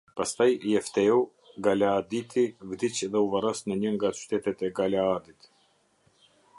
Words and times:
Pastaj 0.19 0.45
Jefteu, 0.69 1.17
Galaaditi, 1.67 2.45
vdiq 2.71 2.97
dhe 3.11 3.21
u 3.29 3.31
varros 3.37 3.63
në 3.69 3.79
një 3.85 3.95
nga 3.99 4.13
qytetet 4.23 4.69
e 4.71 4.75
Galaadit. 4.83 5.51